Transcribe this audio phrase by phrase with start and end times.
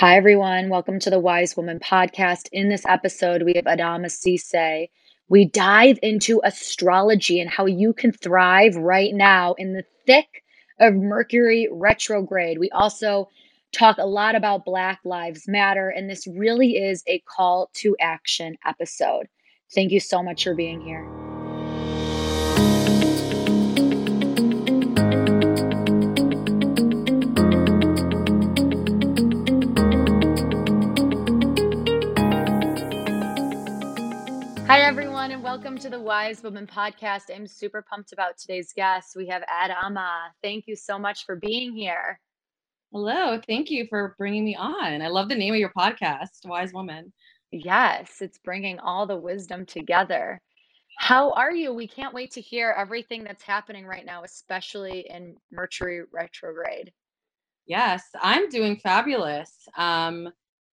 [0.00, 0.70] Hi, everyone.
[0.70, 2.48] Welcome to the Wise Woman podcast.
[2.52, 4.88] In this episode, we have Adama Cisse.
[5.28, 10.42] We dive into astrology and how you can thrive right now in the thick
[10.78, 12.58] of Mercury retrograde.
[12.58, 13.28] We also
[13.72, 18.56] talk a lot about Black Lives Matter, and this really is a call to action
[18.64, 19.26] episode.
[19.74, 21.19] Thank you so much for being here.
[35.50, 37.22] Welcome to the Wise Woman podcast.
[37.34, 39.16] I'm super pumped about today's guest.
[39.16, 40.28] We have Adama.
[40.44, 42.20] Thank you so much for being here.
[42.92, 45.02] Hello, thank you for bringing me on.
[45.02, 47.12] I love the name of your podcast, Wise Woman.
[47.50, 50.40] Yes, it's bringing all the wisdom together.
[50.98, 51.74] How are you?
[51.74, 56.92] We can't wait to hear everything that's happening right now, especially in Mercury retrograde.
[57.66, 59.50] Yes, I'm doing fabulous.
[59.76, 60.28] Um,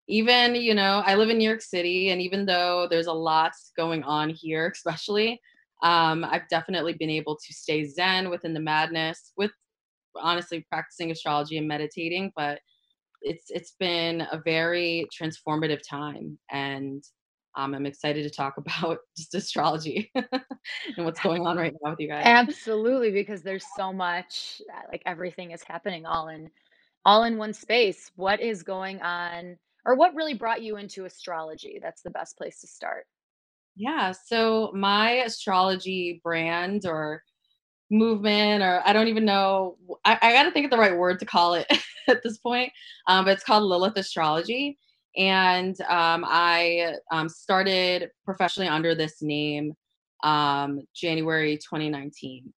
[0.07, 3.51] even you know i live in new york city and even though there's a lot
[3.75, 5.39] going on here especially
[5.83, 9.51] um, i've definitely been able to stay zen within the madness with
[10.15, 12.59] honestly practicing astrology and meditating but
[13.21, 17.03] it's it's been a very transformative time and
[17.55, 21.99] um, i'm excited to talk about just astrology and what's going on right now with
[21.99, 22.23] you guys.
[22.25, 26.49] Absolutely because there's so much uh, like everything is happening all in
[27.05, 28.11] all in one space.
[28.15, 29.57] What is going on
[29.87, 31.79] or what really brought you into astrology?
[31.81, 33.05] That's the best place to start.
[33.77, 37.23] Yeah, so my astrology brand or
[37.89, 41.19] movement, or I don't even know, I, I got to think of the right word
[41.19, 41.67] to call it
[42.09, 42.71] at this point,
[43.07, 44.77] um, but it's called Lilith Astrology.
[45.15, 49.73] And um, I um, started professionally under this name
[50.23, 52.53] um, January 2019.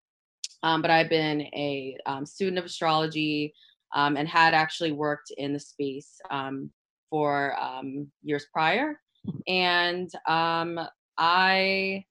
[0.64, 3.54] Um, but I've been a um, student of astrology
[3.94, 6.20] and had actually worked in the space
[7.10, 9.00] for um, years prior.
[9.48, 10.80] And um,
[11.18, 12.04] I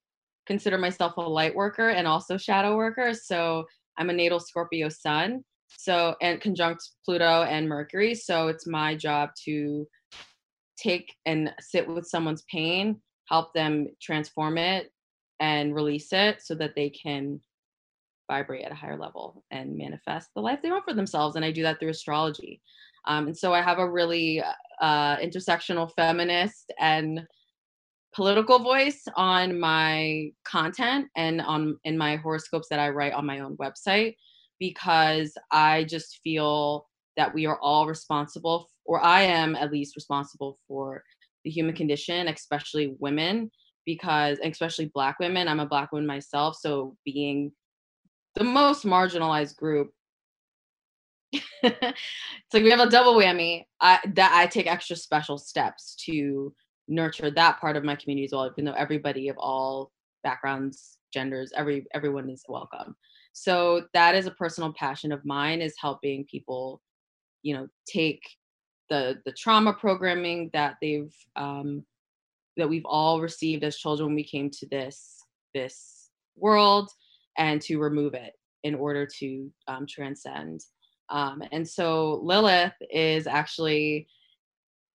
[0.47, 3.13] consider myself a light worker and also shadow worker.
[3.15, 3.65] So
[3.99, 5.45] I'm a natal Scorpio sun.
[5.77, 8.15] So, and conjunct Pluto and Mercury.
[8.15, 9.87] So it's my job to
[10.79, 14.91] take and sit with someone's pain, help them transform it
[15.41, 17.41] and release it so that they can
[18.31, 21.37] vibrate at a higher level and manifest the life they want for themselves.
[21.37, 22.61] And I do that through astrology.
[23.07, 24.43] Um, and so I have a really
[24.81, 27.27] uh, intersectional feminist and
[28.15, 33.41] political voice on my content and on in my horoscopes that I write on my
[33.41, 34.17] own website
[34.59, 40.59] because I just feel that we are all responsible or I am at least responsible
[40.67, 41.03] for
[41.45, 43.51] the human condition especially women
[43.85, 45.49] because especially black women.
[45.49, 47.53] I'm a black woman myself so being
[48.35, 49.91] the most marginalized group
[51.33, 53.65] it's like we have a double whammy.
[53.81, 56.55] I that I take extra special steps to
[56.89, 59.93] nurture that part of my community as well, even though everybody of all
[60.25, 62.97] backgrounds, genders, every everyone is welcome.
[63.33, 66.81] So that is a personal passion of mine is helping people,
[67.43, 68.23] you know, take
[68.89, 71.85] the the trauma programming that they've um,
[72.57, 75.19] that we've all received as children when we came to this
[75.55, 76.91] this world
[77.37, 78.33] and to remove it
[78.65, 80.61] in order to um, transcend
[81.11, 84.09] um, and so Lilith is actually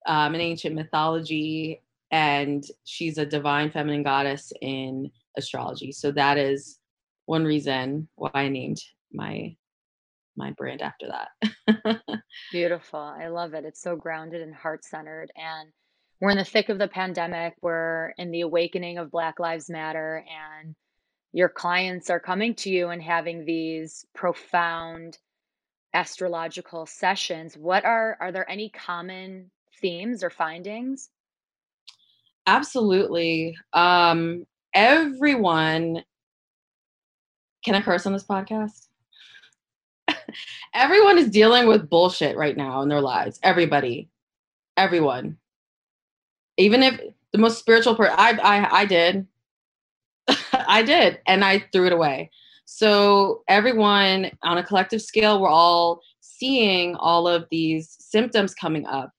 [0.05, 1.81] um, an ancient mythology,
[2.11, 5.91] and she's a divine feminine goddess in astrology.
[5.91, 6.79] So that is
[7.25, 8.81] one reason why I named
[9.11, 9.55] my
[10.35, 12.01] my brand after that.
[12.51, 12.99] Beautiful.
[12.99, 13.65] I love it.
[13.65, 15.31] It's so grounded and heart centered.
[15.35, 15.69] And
[16.19, 17.53] we're in the thick of the pandemic.
[17.61, 20.25] We're in the awakening of Black Lives Matter.
[20.63, 20.75] And
[21.33, 25.17] your clients are coming to you and having these profound
[25.93, 31.09] astrological sessions, what are are there any common themes or findings?
[32.45, 33.57] Absolutely.
[33.73, 36.03] Um, everyone
[37.63, 38.87] can I curse on this podcast?
[40.73, 43.39] everyone is dealing with bullshit right now in their lives.
[43.41, 44.09] Everybody.
[44.75, 45.37] Everyone.
[46.57, 46.99] Even if
[47.31, 49.27] the most spiritual person I I I did.
[50.53, 52.31] I did and I threw it away.
[52.75, 59.11] So, everyone on a collective scale, we're all seeing all of these symptoms coming up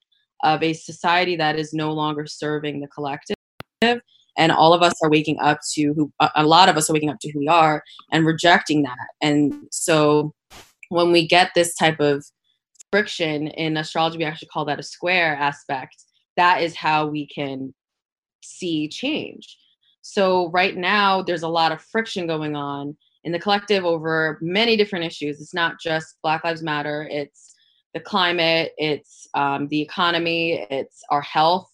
[0.43, 3.37] of a society that is no longer serving the collective.
[3.81, 7.09] And all of us are waking up to who, a lot of us are waking
[7.09, 7.81] up to who we are
[8.11, 9.07] and rejecting that.
[9.21, 10.33] And so,
[10.89, 12.25] when we get this type of
[12.91, 15.95] friction in astrology, we actually call that a square aspect.
[16.35, 17.73] That is how we can
[18.43, 19.57] see change.
[20.01, 24.77] So, right now, there's a lot of friction going on in the collective over many
[24.77, 25.41] different issues.
[25.41, 27.53] It's not just Black Lives Matter, it's
[27.93, 31.69] the climate, it's um, the economy, it's our health.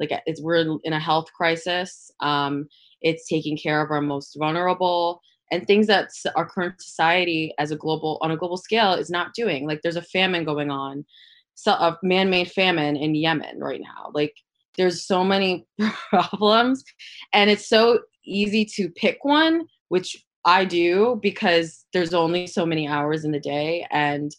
[0.00, 2.10] Like it's we're in a health crisis.
[2.18, 2.66] Um,
[3.00, 5.20] it's taking care of our most vulnerable
[5.52, 9.34] and things that our current society as a global on a global scale is not
[9.34, 9.68] doing.
[9.68, 11.04] Like there's a famine going on,
[11.54, 14.10] so a man-made famine in Yemen right now.
[14.14, 14.34] Like
[14.76, 15.66] there's so many
[16.08, 16.82] problems,
[17.32, 22.86] and it's so easy to pick one, which I do because there's only so many
[22.86, 24.34] hours in the day and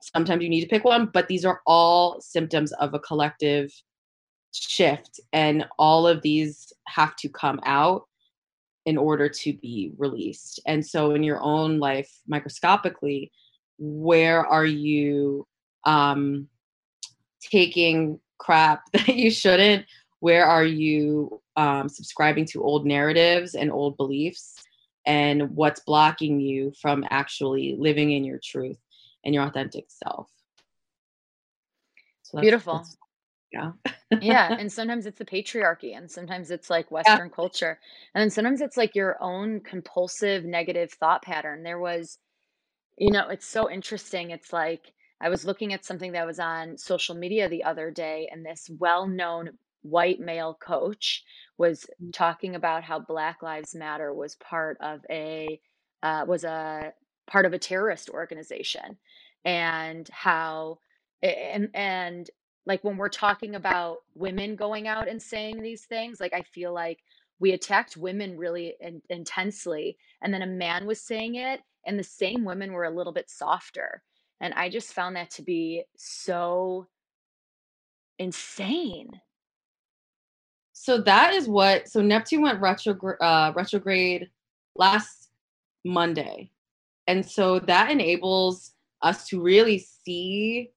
[0.00, 3.72] sometimes you need to pick one, but these are all symptoms of a collective
[4.52, 8.04] shift and all of these have to come out
[8.86, 10.60] in order to be released.
[10.66, 13.32] And so in your own life microscopically,
[13.78, 15.46] where are you
[15.84, 16.48] um
[17.40, 19.86] taking crap that you shouldn't?
[20.20, 24.63] Where are you um, subscribing to old narratives and old beliefs?
[25.06, 28.78] And what's blocking you from actually living in your truth?
[29.24, 30.28] and your authentic self.
[32.22, 32.74] So that's, Beautiful.
[32.74, 32.96] That's,
[33.52, 33.72] yeah.
[34.20, 34.56] yeah.
[34.58, 37.34] And sometimes it's the patriarchy, and sometimes it's like Western yeah.
[37.34, 37.78] culture.
[38.14, 41.62] And then sometimes it's like your own compulsive negative thought pattern.
[41.62, 42.18] There was,
[42.98, 44.30] you know, it's so interesting.
[44.30, 48.28] It's like I was looking at something that was on social media the other day,
[48.30, 49.50] and this well known
[49.84, 51.22] white male coach
[51.58, 52.12] was mm.
[52.12, 55.60] talking about how Black Lives Matter was part of a
[56.02, 56.92] uh, was a
[57.26, 58.98] part of a terrorist organization
[59.44, 60.78] and how
[61.22, 62.30] and and
[62.66, 66.72] like when we're talking about women going out and saying these things like i feel
[66.72, 66.98] like
[67.40, 72.04] we attacked women really in, intensely and then a man was saying it and the
[72.04, 74.02] same women were a little bit softer
[74.40, 76.86] and i just found that to be so
[78.18, 79.10] insane
[80.74, 84.28] so that is what so neptune went retrograde uh, retrograde
[84.76, 85.30] last
[85.84, 86.50] monday
[87.06, 88.72] and so that enables
[89.02, 90.70] us to really see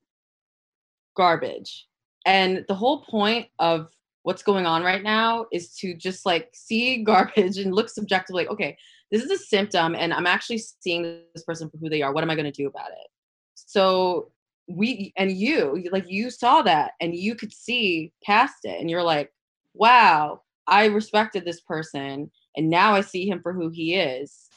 [1.15, 1.87] garbage.
[2.25, 3.89] And the whole point of
[4.23, 8.51] what's going on right now is to just like see garbage and look subjectively like,
[8.51, 8.77] okay,
[9.11, 12.13] this is a symptom and I'm actually seeing this person for who they are.
[12.13, 13.07] What am I going to do about it?
[13.55, 14.31] So
[14.69, 19.03] we and you like you saw that and you could see past it and you're
[19.03, 19.31] like,
[19.77, 24.47] wow, I respected this person and now I see him for who he is.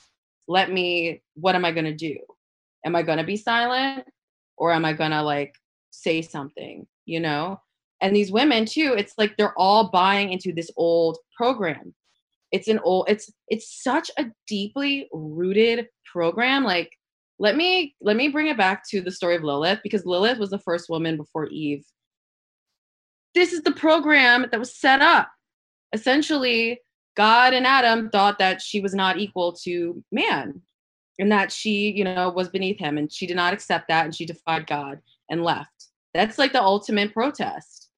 [0.49, 2.19] Let me what am i going to do?
[2.85, 4.05] Am i going to be silent
[4.57, 5.55] or am i going to like
[5.91, 7.61] say something you know?
[8.01, 11.95] And these women too it's like they're all buying into this old program.
[12.53, 16.91] It's an old it's it's such a deeply rooted program like
[17.39, 20.51] let me let me bring it back to the story of lilith because lilith was
[20.51, 21.85] the first woman before eve
[23.35, 25.31] this is the program that was set up
[25.93, 26.81] essentially
[27.17, 30.63] God and Adam thought that she was not equal to man
[31.19, 34.15] and that she, you know, was beneath him and she did not accept that and
[34.15, 35.89] she defied God and left.
[36.15, 37.89] That's like the ultimate protest.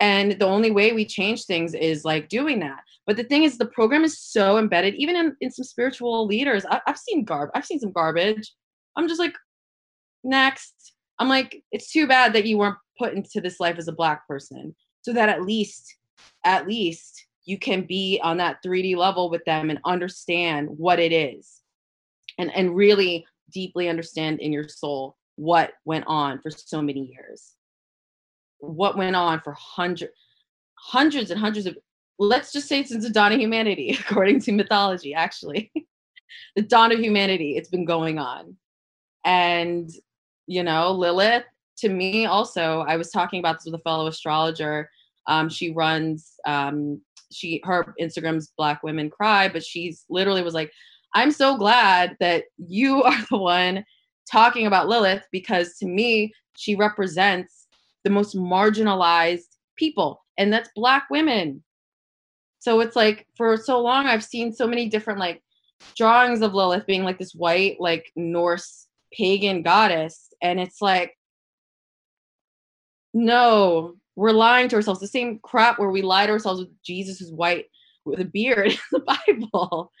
[0.00, 2.80] And the only way we change things is like doing that.
[3.06, 6.64] But the thing is, the program is so embedded, even in, in some spiritual leaders.
[6.70, 8.54] I, I've seen garb, I've seen some garbage.
[8.96, 9.34] I'm just like,
[10.22, 10.94] next.
[11.18, 14.26] I'm like, it's too bad that you weren't put into this life as a black
[14.26, 15.96] person, so that at least,
[16.44, 21.12] at least you can be on that 3D level with them and understand what it
[21.12, 21.62] is
[22.36, 27.54] and, and really deeply understand in your soul what went on for so many years.
[28.58, 30.12] What went on for hundreds,
[30.74, 31.78] hundreds and hundreds of,
[32.18, 35.72] let's just say since the dawn of humanity, according to mythology, actually.
[36.56, 38.56] the dawn of humanity, it's been going on.
[39.24, 39.90] And,
[40.46, 41.44] you know, Lilith,
[41.80, 44.90] to me also, I was talking about this with a fellow astrologer.
[45.26, 50.72] Um, she runs um, she her Instagram's Black Women Cry, but she's literally was like,
[51.14, 53.84] I'm so glad that you are the one
[54.30, 57.66] talking about Lilith because to me, she represents
[58.04, 61.62] the most marginalized people, and that's Black women.
[62.60, 65.42] So it's like for so long, I've seen so many different like
[65.96, 70.32] drawings of Lilith being like this white, like Norse pagan goddess.
[70.42, 71.16] And it's like,
[73.14, 75.00] no, we're lying to ourselves.
[75.00, 77.66] The same crap where we lie to ourselves with Jesus is white
[78.04, 79.92] with a beard in the Bible.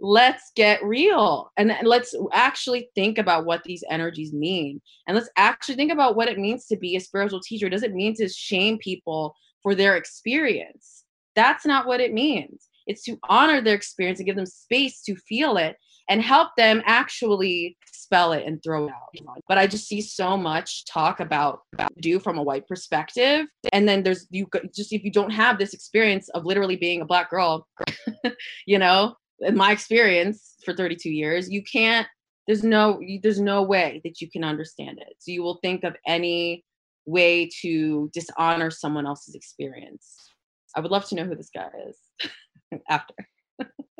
[0.00, 4.80] Let's get real and let's actually think about what these energies mean.
[5.06, 7.68] And let's actually think about what it means to be a spiritual teacher.
[7.68, 11.04] Does it mean to shame people for their experience?
[11.36, 12.68] That's not what it means.
[12.88, 15.76] It's to honor their experience and give them space to feel it
[16.08, 19.42] and help them actually spell it and throw it out.
[19.48, 23.88] But I just see so much talk about about do from a white perspective, and
[23.88, 27.30] then there's you just if you don't have this experience of literally being a black
[27.30, 27.66] girl,
[28.66, 32.06] you know, in my experience for 32 years, you can't
[32.46, 35.14] there's no there's no way that you can understand it.
[35.18, 36.64] So you will think of any
[37.06, 40.14] way to dishonor someone else's experience.
[40.76, 42.30] I would love to know who this guy is
[42.88, 43.14] after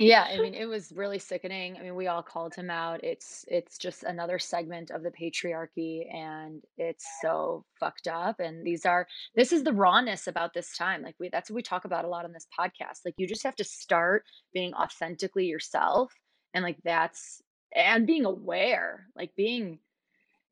[0.00, 1.78] Yeah, I mean, it was really sickening.
[1.78, 3.04] I mean, we all called him out.
[3.04, 8.40] It's it's just another segment of the patriarchy and it's so fucked up.
[8.40, 11.02] And these are this is the rawness about this time.
[11.02, 13.00] Like we that's what we talk about a lot on this podcast.
[13.06, 16.12] Like you just have to start being authentically yourself
[16.54, 17.42] and like that's
[17.76, 19.80] and being aware, like being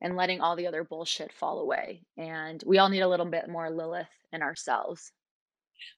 [0.03, 2.03] and letting all the other bullshit fall away.
[2.19, 5.13] And we all need a little bit more Lilith in ourselves.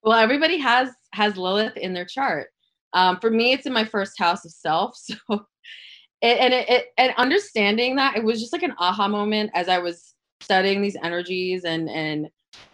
[0.04, 2.48] well everybody has has lilith in their chart
[2.92, 5.14] um, for me it's in my first house of self so
[6.22, 9.68] it, and it, it and understanding that it was just like an aha moment as
[9.68, 12.28] i was studying these energies and and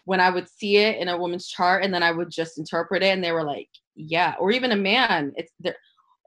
[0.04, 3.02] when i would see it in a woman's chart and then i would just interpret
[3.02, 5.76] it and they were like yeah or even a man it's there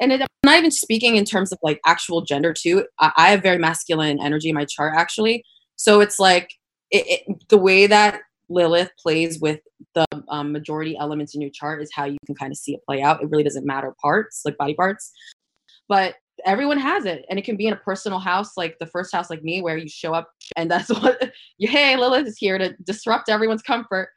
[0.02, 3.30] and it, i'm not even speaking in terms of like actual gender too i, I
[3.30, 5.44] have very masculine energy in my chart actually
[5.76, 6.54] so it's like
[6.92, 9.60] it, it, the way that lilith plays with
[10.00, 12.84] the um, majority elements in your chart is how you can kind of see it
[12.86, 13.22] play out.
[13.22, 15.12] It really doesn't matter parts like body parts.
[15.88, 16.16] But
[16.46, 19.30] everyone has it and it can be in a personal house like the first house
[19.30, 22.74] like me where you show up and that's what you hey lilith is here to
[22.84, 24.10] disrupt everyone's comfort.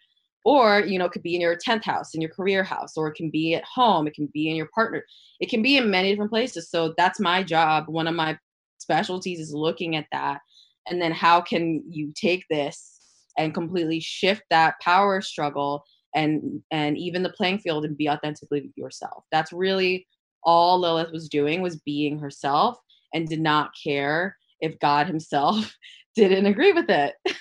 [0.45, 3.09] Or you know it could be in your 10th house in your career house or
[3.09, 5.05] it can be at home it can be in your partner.
[5.41, 7.85] It can be in many different places so that's my job.
[7.89, 8.39] One of my
[8.79, 10.41] specialties is looking at that
[10.89, 12.92] and then how can you take this
[13.39, 15.85] and completely shift that power struggle
[16.15, 19.25] and and even the playing field and be authentically yourself.
[19.33, 20.07] That's really
[20.45, 22.77] all lilith was doing was being herself
[23.15, 25.75] and did not care if god himself
[26.15, 27.15] didn't agree with it.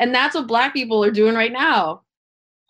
[0.00, 2.02] And that's what black people are doing right now.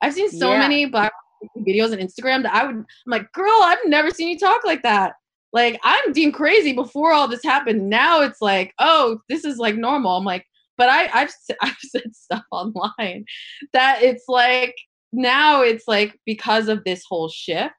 [0.02, 0.58] I've seen so Yeah.
[0.58, 1.12] many black
[1.58, 4.82] videos on instagram that i would i'm like girl i've never seen you talk like
[4.82, 5.14] that.
[5.52, 7.88] Like i'm being crazy before all this happened.
[7.88, 10.16] Now it's like oh this is like normal.
[10.16, 10.44] I'm like
[10.78, 11.30] but I, I've
[11.60, 13.26] I've said stuff online
[13.74, 14.74] that it's like
[15.12, 17.74] now it's like because of this whole shift,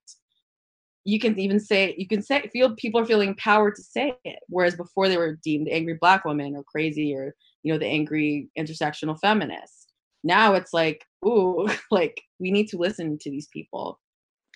[1.06, 4.40] you can even say you can say feel people are feeling empowered to say it,
[4.50, 8.50] whereas before they were deemed angry black women or crazy or you know the angry
[8.58, 9.94] intersectional feminist.
[10.24, 14.00] Now it's like ooh, like we need to listen to these people,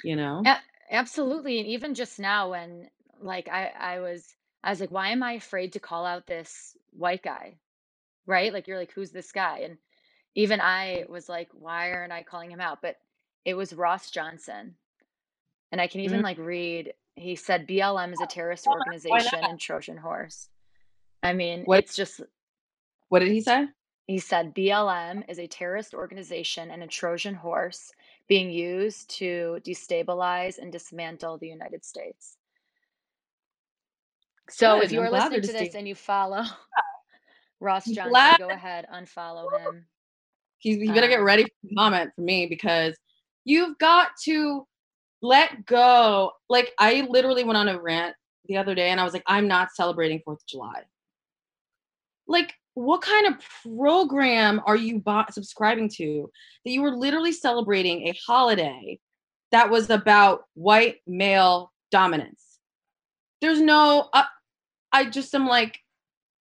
[0.04, 0.42] you know.
[0.44, 0.60] Yeah,
[0.92, 1.60] absolutely.
[1.60, 2.90] And even just now when
[3.22, 4.26] like I I was
[4.64, 7.56] I was like, why am I afraid to call out this white guy?
[8.26, 8.54] Right?
[8.54, 9.60] Like you're like, who's this guy?
[9.60, 9.78] And
[10.36, 12.82] even I was like, why aren't I calling him out?
[12.82, 12.98] But
[13.46, 14.76] it was Ross Johnson.
[15.72, 16.24] And I can even Mhm.
[16.24, 20.50] like read, he said BLM is a terrorist organization and Trojan horse.
[21.22, 22.22] I mean, What it's just
[23.10, 23.68] what did he say?
[24.08, 27.92] he said BLM is a terrorist organization and a Trojan horse
[28.28, 32.38] being used to destabilize and dismantle the United States.
[34.50, 36.44] So if you I'm are listening to this and you follow
[37.64, 39.86] Ross Johnson, glad go ahead, unfollow him.
[40.60, 42.96] He's he better get Um, ready for the comment for me because
[43.46, 44.68] you've got to
[45.22, 46.32] let go.
[46.50, 48.16] Like I literally went on a rant
[48.46, 50.84] the other day and I was like, I'm not celebrating Fourth of July.
[52.28, 55.02] Like, what kind of program are you
[55.32, 56.30] subscribing to
[56.66, 59.00] that you were literally celebrating a holiday
[59.52, 62.60] that was about white male dominance?
[63.42, 64.10] There's no.
[64.14, 64.24] Uh,
[64.92, 65.80] I just am like,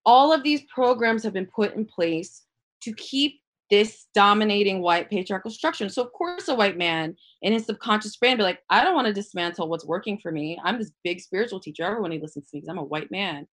[0.05, 2.43] all of these programs have been put in place
[2.83, 3.41] to keep
[3.71, 5.89] this dominating white patriarchal structure.
[5.89, 9.07] So of course a white man in his subconscious brain be like, I don't want
[9.07, 10.59] to dismantle what's working for me.
[10.63, 11.85] I'm this big spiritual teacher.
[11.85, 13.47] Everyone he listens to me because I'm a white man.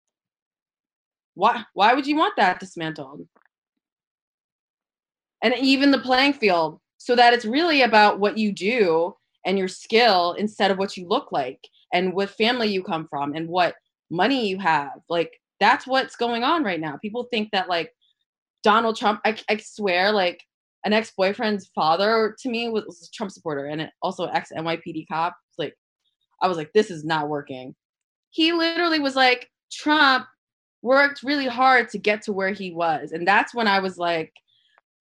[1.35, 3.29] Why why would you want that dismantled?
[5.43, 9.69] And even the playing field so that it's really about what you do and your
[9.69, 11.61] skill instead of what you look like
[11.93, 13.75] and what family you come from and what
[14.11, 14.93] money you have.
[15.11, 16.99] Like that's what's going on right now.
[17.01, 17.93] People think that like
[18.63, 20.43] Donald Trump, I, I swear, like
[20.85, 25.07] an ex boyfriend's father to me was, was a Trump supporter and also ex NYPD
[25.11, 25.37] cop.
[25.59, 25.75] Like,
[26.43, 27.75] I was like, this is not working.
[28.31, 30.27] He literally was like, Trump
[30.83, 33.13] worked really hard to get to where he was.
[33.13, 34.33] And that's when I was like,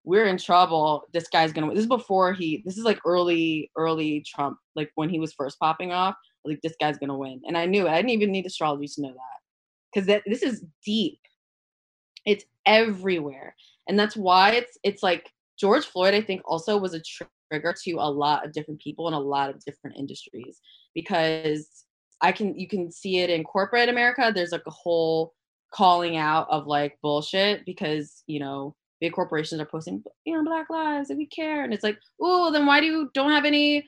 [0.04, 1.02] we're in trouble.
[1.12, 1.68] This guy's gonna.
[1.70, 2.62] This is before he.
[2.64, 4.56] This is like early, early Trump.
[4.76, 6.14] Like when he was first popping off.
[6.44, 7.90] Like this guy's gonna win, and I knew it.
[7.90, 9.40] I didn't even need astrology to know that,
[9.96, 11.18] because this is deep.
[12.24, 13.54] It's everywhere,
[13.88, 16.14] and that's why it's it's like George Floyd.
[16.14, 17.00] I think also was a
[17.50, 20.60] trigger to a lot of different people in a lot of different industries
[20.94, 21.84] because
[22.20, 24.32] I can you can see it in corporate America.
[24.34, 25.32] There's like a whole
[25.72, 30.70] calling out of like bullshit because you know big corporations are posting you know black
[30.70, 33.86] lives and we care and it's like oh then why do you don't have any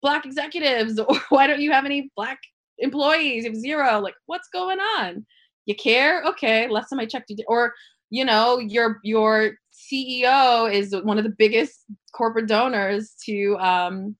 [0.00, 2.38] black executives or why don't you have any black
[2.78, 4.00] employees, have zero.
[4.00, 5.26] Like, what's going on?
[5.68, 6.22] You care?
[6.24, 7.44] Okay, last time I checked, you did.
[7.46, 7.74] Or,
[8.08, 11.84] you know, your your CEO is one of the biggest
[12.14, 14.16] corporate donors to um,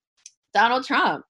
[0.52, 1.25] Donald Trump.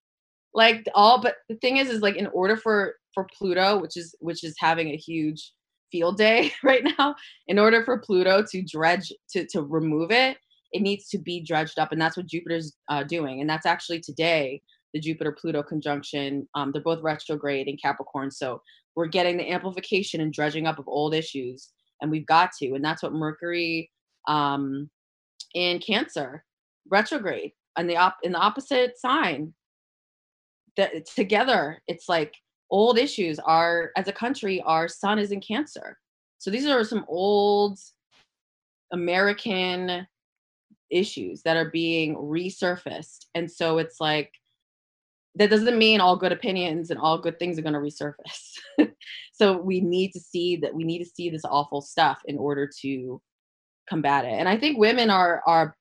[0.52, 4.12] Like all, but the thing is, is like in order for for Pluto, which is
[4.18, 5.52] which is having a huge
[5.92, 7.14] field day right now,
[7.46, 10.36] in order for Pluto to dredge to to remove it,
[10.72, 14.00] it needs to be dredged up, and that's what Jupiter's uh, doing, and that's actually
[14.00, 14.60] today
[14.94, 16.48] the Jupiter Pluto conjunction.
[16.56, 18.60] Um, they're both retrograde in Capricorn, so
[18.98, 21.68] we're getting the amplification and dredging up of old issues,
[22.02, 23.92] and we've got to, and that's what Mercury
[24.26, 24.90] um,
[25.54, 26.44] in Cancer
[26.90, 29.54] retrograde and the op in the opposite sign
[30.76, 32.34] that together it's like
[32.70, 35.96] old issues are as a country our sun is in cancer.
[36.38, 37.78] So these are some old
[38.92, 40.06] american
[40.90, 44.32] issues that are being resurfaced and so it's like
[45.38, 48.90] that doesn't mean all good opinions and all good things are going to resurface.
[49.32, 52.68] So we need to see that we need to see this awful stuff in order
[52.80, 53.22] to
[53.88, 54.32] combat it.
[54.32, 55.76] And i think women are are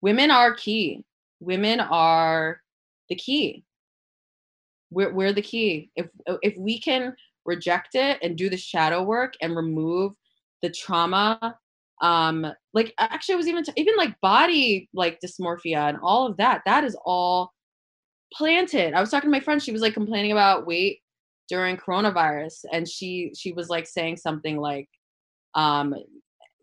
[0.00, 1.04] women are key.
[1.40, 2.60] Women are
[3.08, 3.64] the key.
[4.90, 5.90] We're, we're the key.
[5.96, 6.06] If
[6.42, 10.12] if we can reject it and do the shadow work and remove
[10.62, 11.56] the trauma
[12.02, 16.36] um like actually it was even t- even like body like dysmorphia and all of
[16.36, 17.52] that that is all
[18.32, 21.00] planted i was talking to my friend she was like complaining about weight
[21.48, 24.88] during coronavirus and she she was like saying something like
[25.54, 25.94] um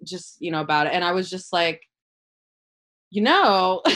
[0.04, 1.82] just you know about it and i was just like
[3.10, 3.82] you know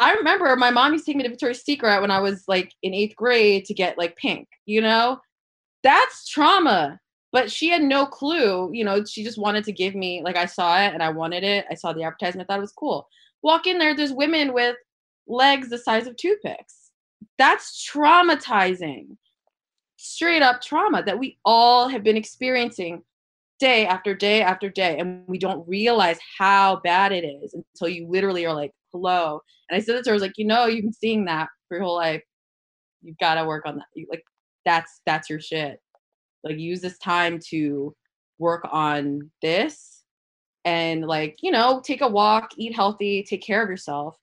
[0.00, 2.72] I remember my mom used to take me to Victoria's Secret when I was like
[2.82, 5.20] in eighth grade to get like pink, you know?
[5.82, 7.00] That's trauma.
[7.32, 10.46] But she had no clue, you know, she just wanted to give me, like, I
[10.46, 11.66] saw it and I wanted it.
[11.70, 13.06] I saw the advertisement, I thought it was cool.
[13.42, 14.76] Walk in there, there's women with
[15.28, 16.90] legs the size of toothpicks.
[17.38, 19.16] That's traumatizing.
[19.96, 23.02] Straight up trauma that we all have been experiencing
[23.58, 24.98] day after day after day.
[24.98, 29.40] And we don't realize how bad it is until you literally are like, hello.
[29.68, 31.48] And I said that to her, I was like, you know, you've been seeing that
[31.68, 32.22] for your whole life.
[33.02, 33.86] You've got to work on that.
[34.10, 34.24] Like,
[34.64, 35.80] that's that's your shit.
[36.44, 37.94] Like, use this time to
[38.38, 40.04] work on this,
[40.64, 44.16] and like, you know, take a walk, eat healthy, take care of yourself.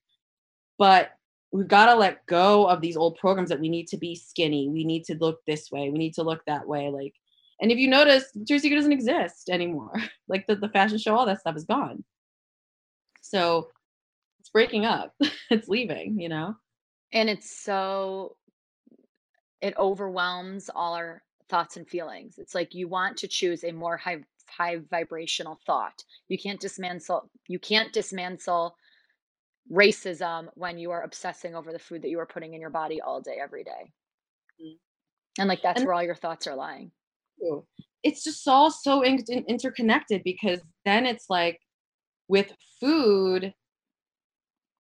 [0.78, 1.12] But
[1.52, 4.70] we've got to let go of these old programs that we need to be skinny.
[4.70, 5.90] We need to look this way.
[5.90, 6.90] We need to look that way.
[6.90, 7.14] Like,
[7.62, 9.94] and if you notice, Victoria's Secret doesn't exist anymore.
[10.28, 12.04] like the, the fashion show, all that stuff is gone.
[13.22, 13.70] So
[14.40, 15.16] it's breaking up.
[15.50, 16.56] it's leaving, you know?
[17.14, 18.36] And it's so
[19.62, 22.38] it overwhelms all our thoughts and feelings.
[22.38, 26.04] It's like you want to choose a more high high vibrational thought.
[26.28, 28.76] You can't dismantle you can't dismantle
[29.72, 33.02] racism when you are obsessing over the food that you are putting in your body
[33.02, 33.92] all day every day.
[34.62, 34.78] Mm.
[35.40, 36.92] And like that's and, where all your thoughts are lying.
[38.04, 41.60] It's just all so in- interconnected because then it's like
[42.28, 43.54] with food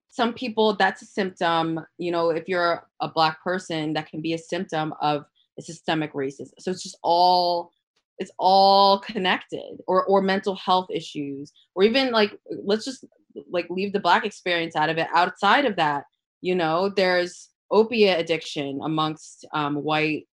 [0.09, 4.33] some people that's a symptom you know if you're a black person that can be
[4.33, 5.25] a symptom of
[5.59, 7.71] a systemic racism so it's just all
[8.17, 12.31] it's all connected or or mental health issues or even like
[12.63, 13.05] let's just
[13.49, 15.07] like leave the black experience out of it.
[15.13, 16.05] Outside of that
[16.41, 20.27] you know there's opiate addiction amongst um, white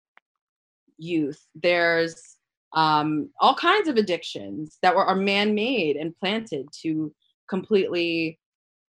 [0.99, 1.41] youth.
[1.55, 2.37] There's
[2.75, 7.12] um, all kinds of addictions that were are man-made and planted to
[7.49, 8.38] completely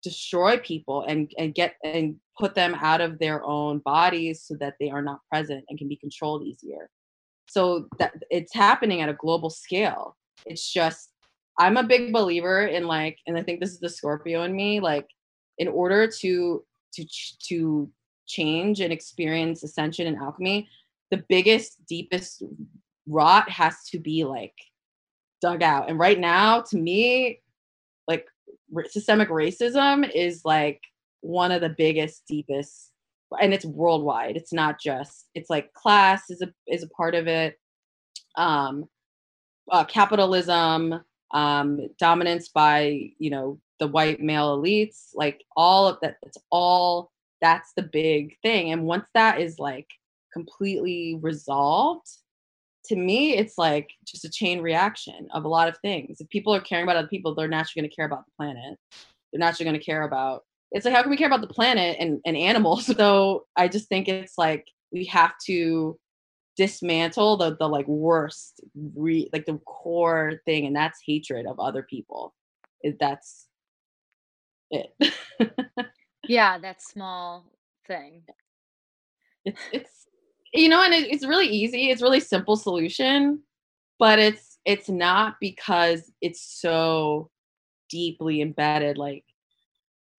[0.03, 4.75] destroy people and and get and put them out of their own bodies so that
[4.81, 6.89] they are not present and can be controlled easier.
[7.49, 10.17] So that it's happening at a global scale.
[10.47, 11.10] It's just
[11.59, 14.81] i'm a big believer in like and i think this is the scorpio in me
[14.81, 15.09] like
[15.59, 17.05] in order to to
[17.41, 17.91] to
[18.27, 20.69] change and experience ascension and alchemy
[21.11, 22.43] the biggest deepest
[23.07, 24.55] rot has to be like
[25.41, 27.41] dug out and right now to me
[28.07, 28.27] like
[28.89, 30.81] systemic racism is like
[31.21, 32.93] one of the biggest, deepest,
[33.41, 34.37] and it's worldwide.
[34.37, 35.29] It's not just.
[35.35, 37.59] It's like class is a is a part of it.
[38.37, 38.87] Um,
[39.71, 41.01] uh, capitalism,
[41.33, 46.17] um, dominance by you know the white male elites, like all of that.
[46.23, 48.73] It's all that's the big thing.
[48.73, 49.89] And once that is like
[50.33, 52.07] completely resolved,
[52.87, 56.21] to me, it's like just a chain reaction of a lot of things.
[56.21, 58.79] If people are caring about other people, they're naturally going to care about the planet.
[59.33, 60.45] They're naturally going to care about.
[60.73, 62.87] It's like how can we care about the planet and, and animals?
[62.97, 65.99] So I just think it's like we have to
[66.61, 68.61] dismantle the the like worst,
[68.95, 72.35] re, like the core thing, and that's hatred of other people.
[72.83, 73.47] It, that's
[74.71, 74.95] it.
[76.29, 77.47] yeah, that small
[77.87, 78.25] thing.
[79.47, 80.07] It's it's
[80.53, 81.91] you know, and it, it's really easy.
[81.91, 83.43] It's really simple solution,
[83.99, 87.31] but it's it's not because it's so
[87.89, 88.99] deeply embedded.
[88.99, 89.25] Like,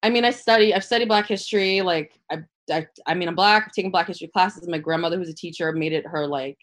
[0.01, 0.73] I mean, I study.
[0.73, 1.81] I've studied Black history.
[1.81, 2.39] Like, I,
[2.71, 3.65] I, I mean, I'm Black.
[3.65, 4.67] I've taken Black history classes.
[4.67, 6.57] My grandmother, who's a teacher, made it her like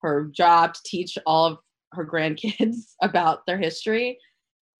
[0.00, 1.58] her job to teach all of
[1.92, 4.18] her grandkids about their history,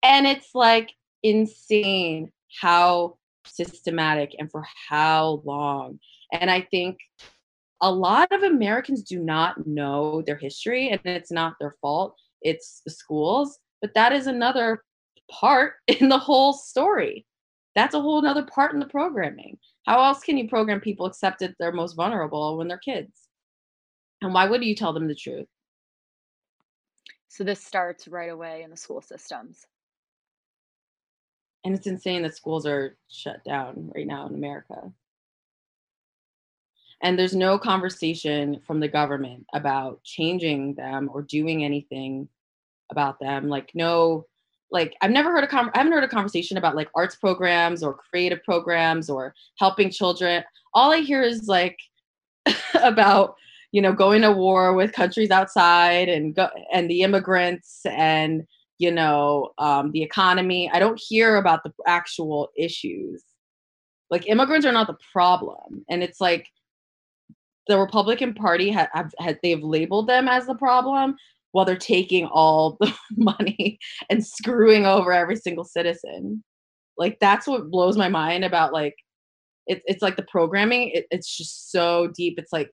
[0.03, 5.98] and it's like insane how systematic and for how long.
[6.33, 6.98] And I think
[7.81, 12.16] a lot of Americans do not know their history, and it's not their fault.
[12.40, 14.83] It's the schools, but that is another
[15.31, 17.27] part in the whole story.
[17.75, 19.59] That's a whole other part in the programming.
[19.87, 23.29] How else can you program people except that they're most vulnerable when they're kids?
[24.21, 25.49] And why would you tell them the truth?
[27.29, 29.66] So this starts right away in the school systems.
[31.64, 34.92] And it's insane that schools are shut down right now in America
[37.03, 42.29] and there's no conversation from the government about changing them or doing anything
[42.90, 44.27] about them like no
[44.72, 47.82] like i've never heard a con- i haven't heard a conversation about like arts programs
[47.82, 50.42] or creative programs or helping children.
[50.74, 51.78] All i hear is like
[52.74, 53.37] about
[53.70, 58.42] you know going to war with countries outside and go and the immigrants and
[58.78, 60.70] you know um, the economy.
[60.72, 63.22] I don't hear about the actual issues.
[64.11, 65.85] Like immigrants are not the problem.
[65.88, 66.48] And it's like
[67.68, 71.16] the Republican Party have, have they've labeled them as the problem
[71.53, 73.79] while they're taking all the money
[74.11, 76.43] and screwing over every single citizen.
[76.99, 78.95] Like that's what blows my mind about like
[79.67, 80.91] it's it's like the programming.
[80.91, 82.38] It, it's just so deep.
[82.38, 82.71] It's like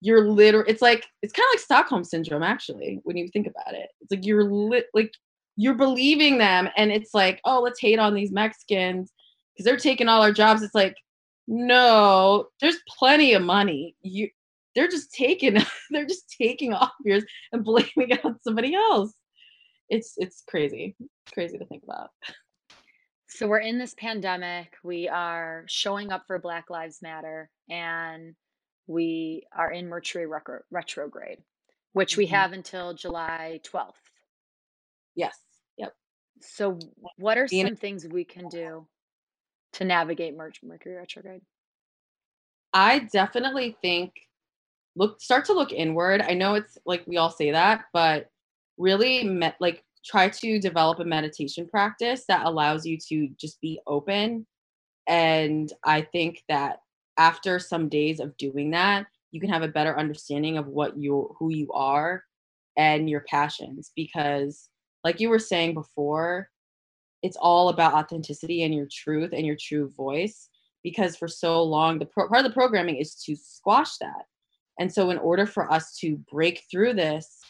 [0.00, 0.70] you're literally.
[0.70, 3.88] It's like it's kind of like Stockholm syndrome actually when you think about it.
[4.00, 5.12] It's like you're lit like
[5.56, 9.12] you're believing them, and it's like oh let's hate on these Mexicans
[9.54, 10.62] because they're taking all our jobs.
[10.62, 10.96] It's like
[11.46, 13.94] no, there's plenty of money.
[14.02, 14.28] You
[14.74, 15.56] they're just taking
[15.90, 19.12] they're just taking off yours and blaming it on somebody else.
[19.88, 20.96] It's it's crazy.
[20.98, 22.10] It's crazy to think about.
[23.28, 24.74] So we're in this pandemic.
[24.84, 28.34] We are showing up for Black Lives Matter and
[28.86, 30.28] we are in Mercury
[30.70, 31.38] retrograde,
[31.94, 32.34] which we mm-hmm.
[32.34, 33.92] have until July 12th.
[35.16, 35.36] Yes.
[35.78, 35.94] Yep.
[36.42, 36.78] So
[37.16, 38.86] what are some things we can do
[39.74, 41.40] to navigate Mercury retrograde?
[42.72, 44.12] I definitely think
[44.96, 46.22] look start to look inward.
[46.22, 48.28] I know it's like we all say that, but
[48.76, 53.80] really met, like try to develop a meditation practice that allows you to just be
[53.86, 54.46] open.
[55.06, 56.78] And I think that
[57.16, 61.34] after some days of doing that, you can have a better understanding of what you
[61.38, 62.22] who you are
[62.76, 64.68] and your passions because
[65.02, 66.48] like you were saying before,
[67.22, 70.48] it's all about authenticity and your truth and your true voice
[70.82, 74.26] because for so long the pro- part of the programming is to squash that
[74.78, 77.40] and so in order for us to break through this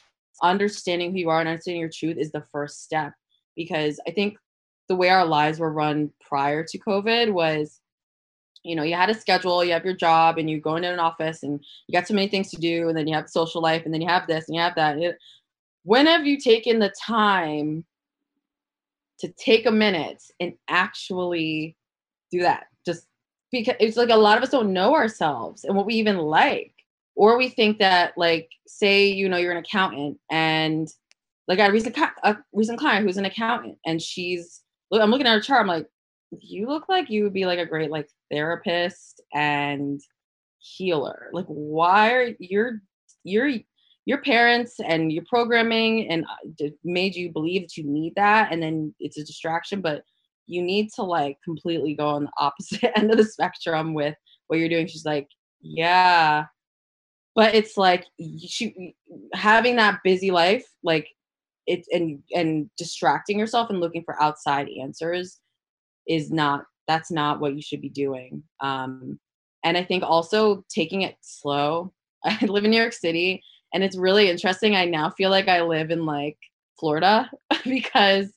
[0.43, 3.13] understanding who you are and understanding your truth is the first step
[3.57, 4.37] because i think
[4.89, 7.81] the way our lives were run prior to covid was
[8.65, 10.99] you know you had a schedule you have your job and you go into an
[10.99, 13.83] office and you got so many things to do and then you have social life
[13.85, 14.99] and then you have this and you have that
[15.85, 17.85] when have you taken the time
[19.19, 21.77] to take a minute and actually
[22.31, 22.67] do that.
[22.85, 23.07] Just
[23.51, 26.74] because it's like a lot of us don't know ourselves and what we even like.
[27.16, 30.88] Or we think that, like, say, you know, you're an accountant and
[31.46, 35.27] like I had a recent, a recent client who's an accountant and she's, I'm looking
[35.27, 35.61] at her chart.
[35.61, 35.87] I'm like,
[36.40, 40.00] you look like you would be like a great like therapist and
[40.59, 41.29] healer.
[41.33, 42.81] Like, why are you're
[43.24, 43.50] you're
[44.07, 48.62] your parents and your programming and uh, made you believe that you need that and
[48.62, 50.03] then it's a distraction but
[50.46, 54.14] you need to like completely go on the opposite end of the spectrum with
[54.48, 55.29] what you're doing she's like
[55.62, 56.44] yeah
[57.35, 58.07] but it's like
[58.47, 58.94] she
[59.33, 61.09] having that busy life like
[61.66, 65.40] it and and distracting yourself and looking for outside answers
[66.07, 69.18] is not that's not what you should be doing um
[69.64, 71.92] and i think also taking it slow
[72.25, 73.42] i live in new york city
[73.75, 74.77] and it's really interesting.
[74.77, 76.38] I now feel like I live in like
[76.79, 77.29] Florida
[77.64, 78.33] because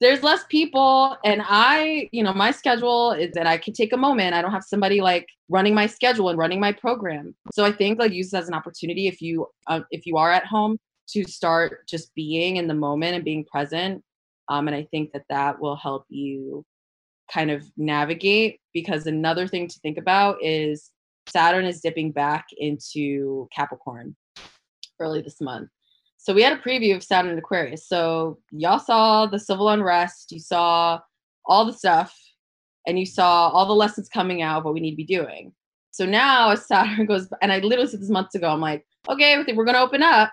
[0.00, 3.96] there's less people and I, you know, my schedule is that I can take a
[3.96, 4.34] moment.
[4.34, 7.34] I don't have somebody like running my schedule and running my program.
[7.52, 10.30] So I think like use this as an opportunity if you uh, if you are
[10.30, 10.78] at home
[11.08, 14.02] to start just being in the moment and being present.
[14.48, 16.64] Um, and I think that that will help you
[17.32, 20.90] kind of navigate because another thing to think about is
[21.28, 24.14] Saturn is dipping back into Capricorn
[25.00, 25.68] early this month.
[26.26, 27.86] So we had a preview of Saturn and Aquarius.
[27.86, 30.98] So y'all saw the civil unrest, you saw
[31.44, 32.18] all the stuff,
[32.84, 35.52] and you saw all the lessons coming out of what we need to be doing.
[35.92, 39.36] So now as Saturn goes, and I literally said this months ago, I'm like, okay,
[39.36, 40.32] we're going to open up.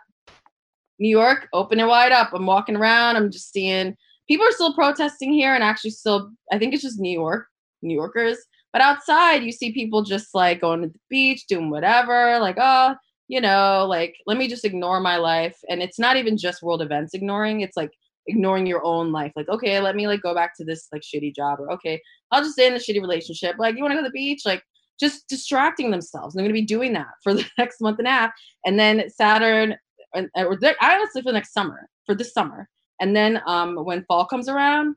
[0.98, 2.34] New York, open it wide up.
[2.34, 3.16] I'm walking around.
[3.16, 3.96] I'm just seeing
[4.28, 7.46] people are still protesting here and actually still, I think it's just New York,
[7.84, 8.40] New Yorkers.
[8.72, 12.96] But outside, you see people just like going to the beach, doing whatever, like, oh,
[13.34, 15.58] you know, like, let me just ignore my life.
[15.68, 17.90] And it's not even just world events ignoring, it's like
[18.28, 19.32] ignoring your own life.
[19.36, 22.44] Like, okay, let me like go back to this like shitty job, or okay, I'll
[22.44, 23.56] just stay in a shitty relationship.
[23.58, 24.44] Like, you want to go to the beach?
[24.46, 24.62] Like,
[25.00, 26.36] just distracting themselves.
[26.36, 28.32] They're going to be doing that for the next month and a half.
[28.68, 29.76] And then Saturn,
[30.14, 32.70] or I honestly for the next summer, for this summer.
[33.02, 34.96] And then um, when fall comes around,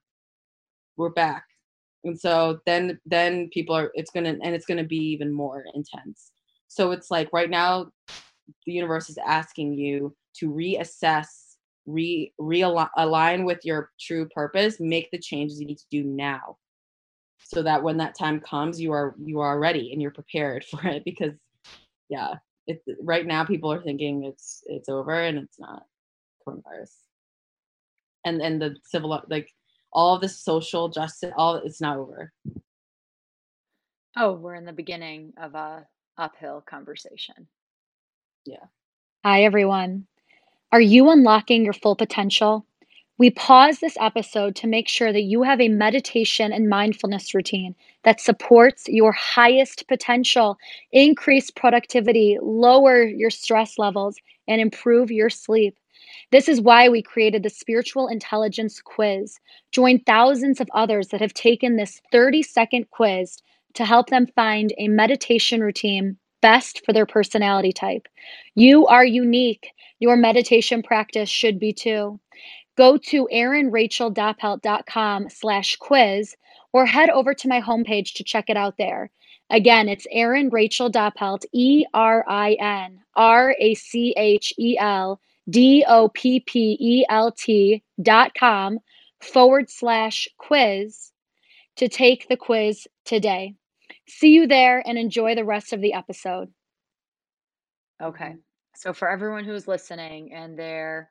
[0.99, 1.44] we're back.
[2.05, 6.31] And so then then people are it's gonna and it's gonna be even more intense.
[6.68, 7.87] So it's like right now
[8.65, 11.57] the universe is asking you to reassess,
[11.87, 16.57] re realign with your true purpose, make the changes you need to do now.
[17.39, 20.85] So that when that time comes you are you are ready and you're prepared for
[20.87, 21.33] it because
[22.09, 22.35] yeah
[22.67, 25.85] it, right now people are thinking it's it's over and it's not
[26.47, 26.93] coronavirus.
[28.25, 29.51] And and the civil like
[29.93, 32.33] all this social justice all it's not over.
[34.17, 35.87] Oh we're in the beginning of a
[36.19, 37.47] uphill conversation
[38.47, 38.67] yeah
[39.25, 40.07] hi everyone
[40.73, 42.65] are you unlocking your full potential
[43.19, 47.75] we pause this episode to make sure that you have a meditation and mindfulness routine
[48.05, 50.59] that supports your highest potential,
[50.93, 55.79] increase productivity, lower your stress levels, and improve your sleep.
[56.31, 59.41] This is why we created the Spiritual Intelligence Quiz.
[59.73, 63.39] Join thousands of others that have taken this 30 second quiz
[63.75, 68.07] to help them find a meditation routine best for their personality type.
[68.55, 69.73] You are unique.
[69.99, 72.21] Your meditation practice should be too
[72.77, 76.37] go to erinracheldoppelt.com slash quiz
[76.73, 79.11] or head over to my homepage to check it out there.
[79.51, 85.21] Again, it's Erin Rachel Doppelt, E R I N R A C H E L
[85.49, 88.79] D O P P E L T dot com
[89.21, 91.13] forward slash quiz
[91.77, 93.55] to take the quiz today.
[94.09, 96.49] See you there and enjoy the rest of the episode.
[98.03, 98.35] Okay,
[98.75, 101.11] so for everyone who's listening and they're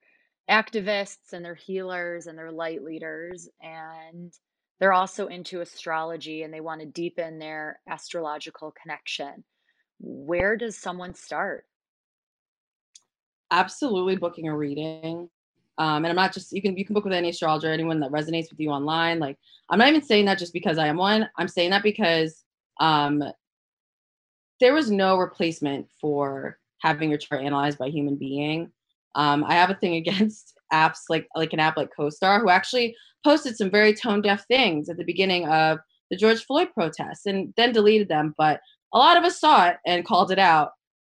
[0.50, 4.32] activists and they're healers and they're light leaders and
[4.80, 9.44] they're also into astrology and they want to deepen their astrological connection.
[10.00, 11.66] Where does someone start?
[13.52, 15.30] Absolutely booking a reading.
[15.78, 18.12] Um, and I'm not just you can you can book with any astrologer, anyone that
[18.12, 19.20] resonates with you online.
[19.20, 19.38] Like
[19.70, 21.30] I'm not even saying that just because I am one.
[21.38, 22.45] I'm saying that because
[22.80, 23.24] um,
[24.60, 28.72] there was no replacement for having your chart analyzed by a human being.
[29.16, 32.96] Um, I have a thing against apps like like an app like CoStar, who actually
[33.24, 35.80] posted some very tone deaf things at the beginning of
[36.12, 38.34] the George Floyd protests and then deleted them.
[38.38, 38.62] But
[38.94, 40.72] a lot of us saw it and called it out.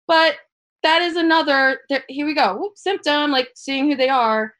[0.06, 0.36] But
[0.82, 1.80] that is another.
[2.08, 2.56] Here we go.
[2.56, 4.54] Whoop, symptom like seeing who they are.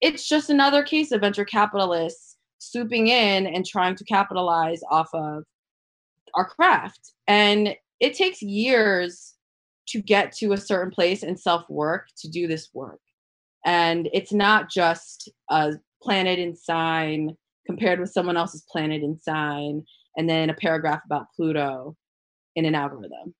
[0.00, 5.44] It's just another case of venture capitalists swooping in and trying to capitalize off of
[6.34, 7.12] our craft.
[7.26, 9.34] And it takes years
[9.88, 13.00] to get to a certain place and self work to do this work.
[13.64, 19.84] And it's not just a planet in sign compared with someone else's planet in sign
[20.16, 21.96] and then a paragraph about Pluto
[22.56, 23.34] in an algorithm.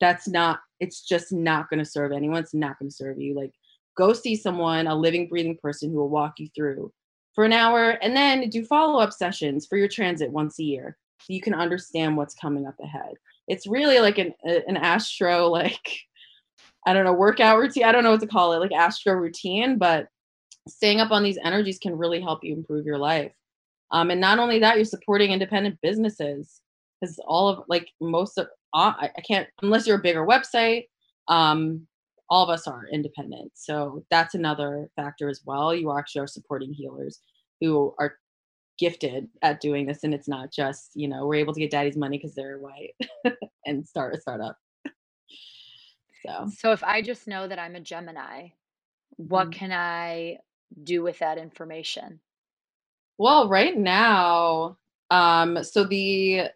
[0.00, 2.42] That's not, it's just not going to serve anyone.
[2.42, 3.34] It's not going to serve you.
[3.34, 3.52] Like,
[3.96, 6.92] go see someone, a living, breathing person who will walk you through
[7.34, 10.96] for an hour and then do follow up sessions for your transit once a year
[11.28, 13.14] you can understand what's coming up ahead
[13.48, 16.00] it's really like an an astro like
[16.86, 17.84] I don't know workout routine.
[17.84, 19.78] I don't know what to call it, like astro routine.
[19.78, 20.08] But
[20.68, 23.32] staying up on these energies can really help you improve your life.
[23.90, 26.60] Um, and not only that, you're supporting independent businesses
[27.00, 30.86] because all of like most of uh, I, can't unless you're a bigger website.
[31.28, 31.86] Um,
[32.30, 35.74] all of us are independent, so that's another factor as well.
[35.74, 37.20] You actually are supporting healers
[37.60, 38.16] who are
[38.82, 41.96] gifted at doing this and it's not just you know we're able to get daddy's
[41.96, 42.96] money because they're white
[43.66, 44.56] and start a startup.
[46.26, 46.48] So.
[46.58, 48.48] So if i just know that i'm a gemini
[49.16, 49.58] what mm-hmm.
[49.58, 50.38] can i
[50.82, 52.18] do with that information?
[53.18, 54.78] Well right now
[55.12, 56.48] um so the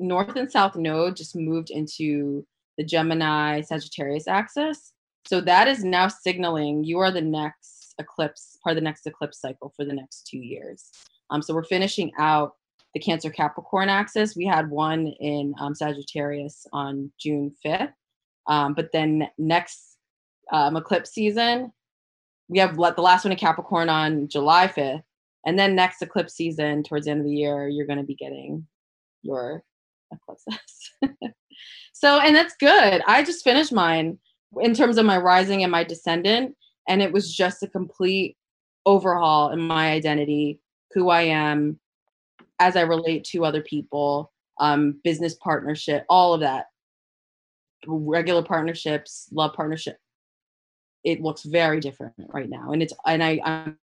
[0.00, 2.44] north and south node just moved into
[2.76, 4.92] the gemini sagittarius axis.
[5.28, 9.40] So that is now signaling you are the next eclipse part of the next eclipse
[9.40, 10.90] cycle for the next two years
[11.30, 12.54] um, so we're finishing out
[12.94, 14.36] the Cancer Capricorn axis.
[14.36, 17.92] We had one in um, Sagittarius on June 5th.
[18.46, 19.98] Um, but then next
[20.52, 21.72] um, eclipse season,
[22.48, 25.02] we have the last one in Capricorn on July 5th.
[25.46, 28.14] And then next eclipse season, towards the end of the year, you're going to be
[28.14, 28.66] getting
[29.22, 29.62] your
[30.12, 30.92] eclipses.
[31.92, 33.02] so, and that's good.
[33.06, 34.18] I just finished mine
[34.60, 36.56] in terms of my rising and my descendant,
[36.88, 38.36] and it was just a complete
[38.86, 40.60] overhaul in my identity,
[40.92, 41.78] who I am,
[42.58, 46.66] as I relate to other people, um, business partnership, all of that,
[47.86, 49.98] regular partnerships, love partnership.
[51.04, 53.78] It looks very different right now, and it's and I I'm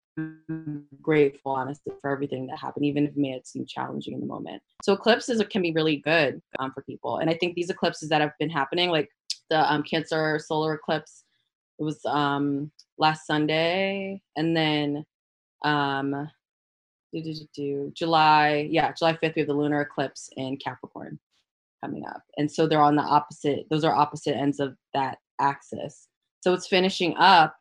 [1.01, 4.25] grateful, honestly, for everything that happened, even if it may have seemed challenging in the
[4.25, 4.61] moment.
[4.83, 8.21] So eclipses can be really good um, for people, and I think these eclipses that
[8.21, 9.09] have been happening, like
[9.49, 11.23] the um, Cancer solar eclipse,
[11.79, 15.05] it was um, last Sunday, and then
[15.63, 16.29] um,
[17.13, 21.19] do, do, do, July, yeah, July 5th, we have the lunar eclipse in Capricorn
[21.83, 22.23] coming up.
[22.37, 26.07] And so they're on the opposite, those are opposite ends of that axis.
[26.41, 27.55] So it's finishing up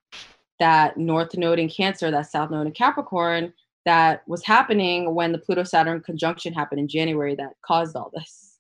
[0.59, 3.53] that north node in Cancer, that south node in Capricorn
[3.87, 8.59] that was happening when the Pluto Saturn conjunction happened in January that caused all this.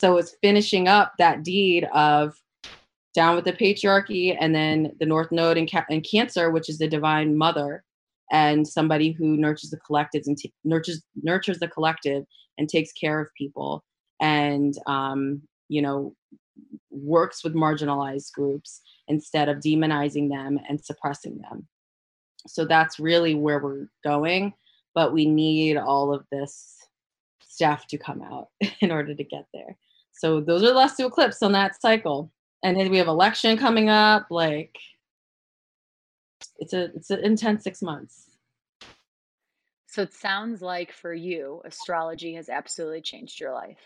[0.00, 2.34] So it's finishing up that deed of
[3.14, 6.78] down with the patriarchy and then the north node in, Ca- in Cancer, which is
[6.78, 7.84] the divine mother
[8.30, 12.24] and somebody who nurtures the collectives and t- nurtures nurtures the collective
[12.58, 13.84] and takes care of people
[14.20, 16.14] and um, you know
[16.90, 21.66] works with marginalized groups instead of demonizing them and suppressing them.
[22.46, 24.52] So that's really where we're going
[24.98, 26.76] but we need all of this
[27.40, 28.48] stuff to come out
[28.80, 29.76] in order to get there.
[30.10, 32.32] So those are the last two eclipses on that cycle.
[32.64, 34.76] And then we have election coming up like
[36.58, 38.36] it's a it's an intense six months.
[39.86, 43.78] So it sounds like for you astrology has absolutely changed your life.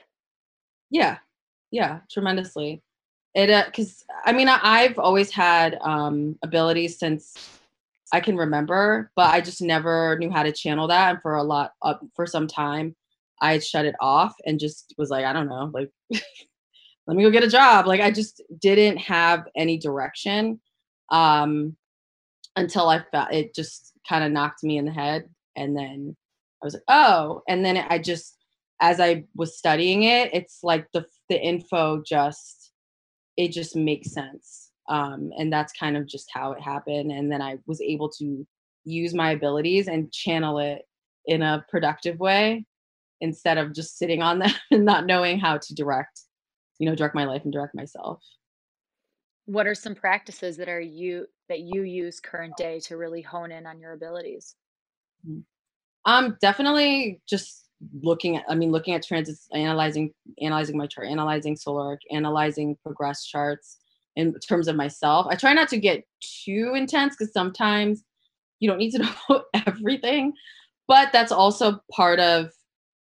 [0.90, 1.18] Yeah.
[1.70, 2.82] Yeah tremendously.
[3.34, 7.34] It because uh, i mean I, i've always had um abilities since
[8.12, 11.10] i can remember but i just never knew how to channel that.
[11.10, 12.94] And for a lot uh, for some time
[13.40, 15.90] i shut it off and just was like i don't know like
[17.06, 17.86] let me go get a job.
[17.86, 20.60] Like i just didn't have any direction.
[21.10, 21.76] Um
[22.56, 25.28] until I felt it just kind of knocked me in the head.
[25.56, 26.16] And then
[26.62, 28.36] I was like, oh, and then I just,
[28.80, 32.72] as I was studying it, it's like the the info just
[33.36, 34.70] it just makes sense.
[34.88, 37.10] Um, and that's kind of just how it happened.
[37.10, 38.46] And then I was able to
[38.84, 40.82] use my abilities and channel it
[41.26, 42.66] in a productive way
[43.20, 46.20] instead of just sitting on them and not knowing how to direct,
[46.78, 48.20] you know, direct my life and direct myself.
[49.46, 53.52] What are some practices that are you that you use current day to really hone
[53.52, 54.56] in on your abilities?
[56.06, 57.68] Um, definitely just
[58.02, 63.26] looking at, I mean, looking at transits, analyzing, analyzing my chart, analyzing solar, analyzing progress
[63.26, 63.76] charts
[64.16, 65.26] in terms of myself.
[65.28, 68.02] I try not to get too intense because sometimes
[68.58, 70.32] you don't need to know everything,
[70.88, 72.50] but that's also part of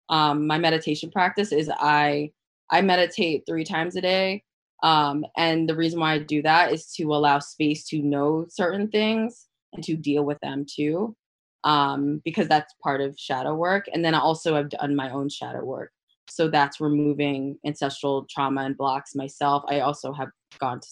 [0.09, 1.53] um, my meditation practice.
[1.53, 2.33] Is I
[2.69, 4.43] I meditate three times a day
[4.83, 8.89] um, and the reason why I do that is to allow space to know certain
[8.89, 11.15] things and to deal with them too,
[11.65, 13.87] um, because that's part of shadow work.
[13.93, 15.93] And then I also have done my own shadow work.
[16.29, 19.65] So that's removing ancestral trauma and blocks myself.
[19.69, 20.87] I also have gone to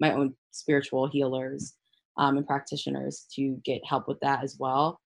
[0.00, 1.74] my own spiritual healers
[2.16, 5.00] um, and practitioners to get help with that as well.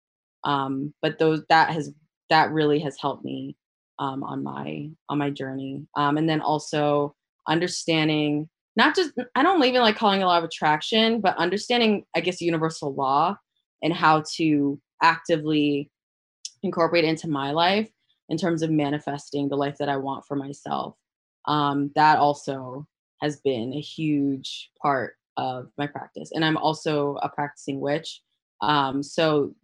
[0.45, 1.93] Um, but those that has
[2.31, 3.57] that really has helped me
[3.99, 5.87] um, on my on my journey.
[5.97, 7.14] Um, and then also
[7.49, 12.21] understanding not just I don't even like calling a law of attraction, but understanding I
[12.21, 13.37] guess universal law
[13.83, 15.91] and how to actively
[16.63, 17.91] incorporate into my life
[18.29, 20.95] in terms of manifesting the life that I want for myself.
[21.47, 22.87] Um, that also
[23.21, 28.23] has been a huge part of my practice, and I'm also a practicing witch.
[28.61, 29.55] Um, so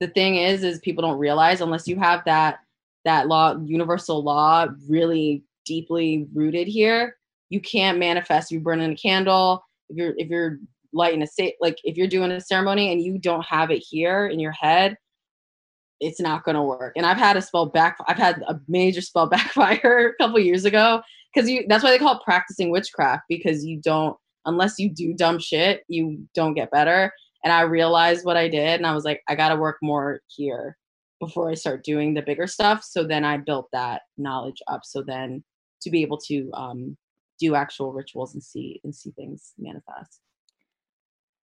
[0.00, 2.60] the thing is, is people don't realize unless you have that
[3.04, 7.16] that law, universal law, really deeply rooted here,
[7.50, 8.50] you can't manifest.
[8.50, 9.62] You're burning a candle.
[9.88, 10.58] If you're if you're
[10.92, 14.26] lighting a state like if you're doing a ceremony and you don't have it here
[14.26, 14.96] in your head,
[16.00, 16.94] it's not going to work.
[16.96, 17.98] And I've had a spell back.
[18.08, 21.02] I've had a major spell backfire a couple years ago
[21.34, 21.64] because you.
[21.68, 25.82] That's why they call it practicing witchcraft because you don't unless you do dumb shit,
[25.88, 27.12] you don't get better.
[27.44, 30.20] And I realized what I did, and I was like, I got to work more
[30.28, 30.76] here
[31.20, 32.82] before I start doing the bigger stuff.
[32.82, 34.80] So then I built that knowledge up.
[34.84, 35.42] So then
[35.82, 36.96] to be able to um,
[37.40, 40.20] do actual rituals and see and see things manifest.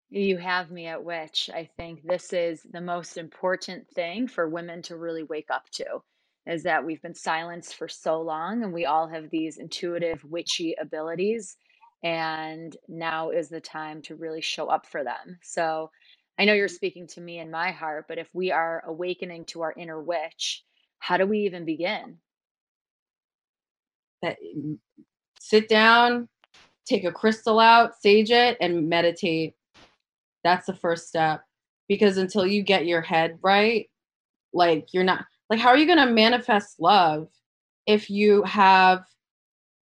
[0.09, 4.81] You have me at witch I think this is the most important thing for women
[4.83, 6.01] to really wake up to
[6.45, 10.75] is that we've been silenced for so long and we all have these intuitive witchy
[10.79, 11.57] abilities
[12.03, 15.39] and now is the time to really show up for them.
[15.41, 15.89] So
[16.37, 19.61] I know you're speaking to me in my heart, but if we are awakening to
[19.61, 20.63] our inner witch,
[20.99, 22.19] how do we even begin?
[24.21, 24.37] That
[25.45, 26.27] sit down,
[26.87, 29.53] take a crystal out, sage it, and meditate.
[30.43, 31.43] That's the first step.
[31.87, 33.87] Because until you get your head right,
[34.53, 37.27] like you're not like how are you going to manifest love
[37.85, 39.03] if you have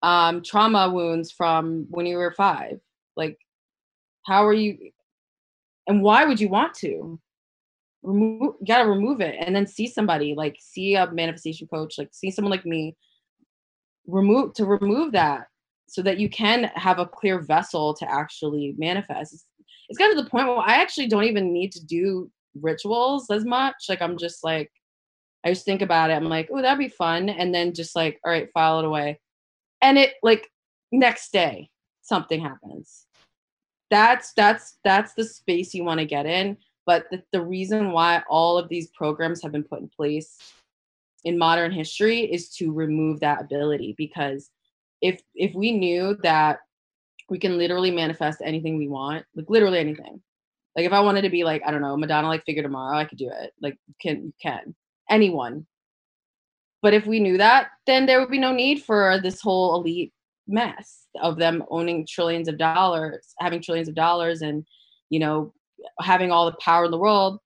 [0.02, 2.80] um trauma wounds from when you were 5?
[3.16, 3.38] Like
[4.26, 4.78] how are you
[5.88, 7.20] and why would you want to?
[8.02, 12.10] Remove you gotta remove it and then see somebody, like see a manifestation coach, like
[12.12, 12.98] see someone like me.
[14.08, 15.48] Remove to remove that
[15.94, 19.32] so that you can have a clear vessel to actually manifest.
[19.32, 19.46] It's,
[19.88, 23.46] it's kind of the point where I actually don't even need to do rituals as
[23.46, 23.76] much.
[23.88, 24.72] Like I'm just like,
[25.46, 26.16] I just think about it.
[26.16, 27.30] I'm like, oh, that'd be fun.
[27.30, 29.20] And then just like, all right, file it away.
[29.84, 30.50] And it like
[30.92, 31.70] next day,
[32.02, 33.06] something happens.
[33.92, 36.58] That's that's that's the space you want to get in.
[36.88, 40.40] But the, the reason why all of these programs have been put in place
[41.24, 44.50] in modern history is to remove that ability because
[45.04, 46.60] if if we knew that
[47.30, 50.22] we can literally manifest anything we want, like literally anything.
[50.76, 53.06] Like if I wanted to be like, I don't know, Madonna like figure tomorrow, I
[53.06, 53.52] could do it.
[53.62, 54.74] Like can you can.
[55.10, 55.68] Anyone.
[56.82, 60.14] But if we knew that, then there would be no need for this whole elite
[60.48, 64.66] mess of them owning trillions of dollars, having trillions of dollars and,
[65.10, 65.54] you know,
[66.00, 67.40] having all the power in the world.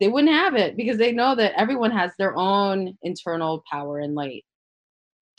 [0.00, 4.14] They wouldn't have it because they know that everyone has their own internal power and
[4.14, 4.44] light.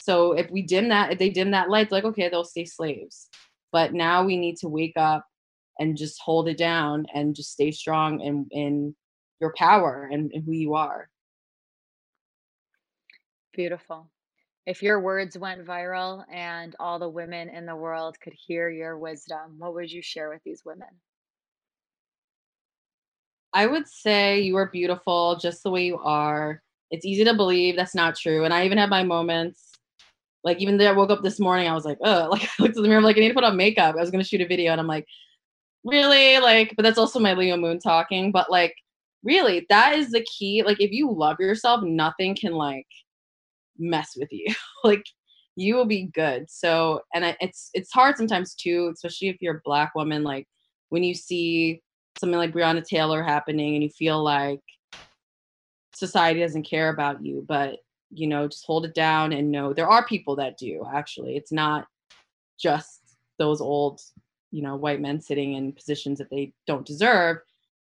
[0.04, 3.30] So if we dim that, if they dim that light, like, okay, they'll stay slaves.
[3.72, 5.26] But now we need to wake up
[5.80, 8.96] and just hold it down and just stay strong in, in
[9.40, 11.10] your power and, and who you are.
[13.54, 14.10] Beautiful.
[14.66, 18.98] If your words went viral and all the women in the world could hear your
[18.98, 20.90] wisdom, what would you share with these women?
[23.54, 26.62] I would say you are beautiful just the way you are.
[26.92, 28.44] It's easy to believe that's not true.
[28.44, 29.73] And I even have my moments
[30.44, 32.78] like even though I woke up this morning, I was like, oh, like I looked
[32.78, 33.96] at the mirror, I'm like, I need to put on makeup.
[33.96, 35.06] I was gonna shoot a video, and I'm like,
[35.84, 38.32] really, like, but that's also my Leo moon talking.
[38.32, 38.76] But like,
[39.24, 40.64] really, that is the key.
[40.64, 42.88] Like, if you love yourself, nothing can like
[43.78, 44.54] mess with you.
[44.84, 45.06] like,
[45.56, 46.50] you will be good.
[46.50, 50.24] So, and I, it's it's hard sometimes too, especially if you're a black woman.
[50.24, 50.48] Like
[50.90, 51.82] when you see
[52.18, 54.62] something like Breonna Taylor happening, and you feel like
[55.94, 57.78] society doesn't care about you, but
[58.14, 61.36] you know just hold it down and know there are people that do actually.
[61.36, 61.88] It's not
[62.60, 63.02] just
[63.40, 64.02] those old
[64.52, 67.38] you know white men sitting in positions that they don't deserve.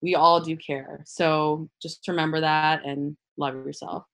[0.01, 1.01] We all do care.
[1.05, 4.05] So just remember that and love yourself.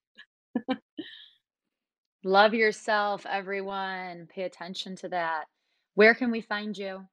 [2.24, 4.28] Love yourself everyone.
[4.32, 5.44] Pay attention to that.
[5.94, 7.06] Where can we find you?